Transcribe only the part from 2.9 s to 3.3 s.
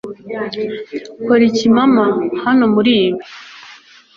ibi